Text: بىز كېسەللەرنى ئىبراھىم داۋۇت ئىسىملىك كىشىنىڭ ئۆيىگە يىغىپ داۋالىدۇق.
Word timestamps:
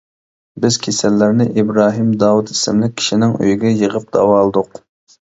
بىز 0.63 0.79
كېسەللەرنى 0.85 1.47
ئىبراھىم 1.63 2.09
داۋۇت 2.25 2.57
ئىسىملىك 2.57 2.99
كىشىنىڭ 3.05 3.39
ئۆيىگە 3.39 3.79
يىغىپ 3.85 4.13
داۋالىدۇق. 4.21 4.87